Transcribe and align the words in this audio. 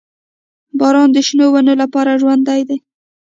•باران 0.79 1.09
د 1.13 1.17
شنو 1.27 1.45
ونو 1.53 1.73
لپاره 1.81 2.19
ژوند 2.21 2.43
دی. 2.69 2.77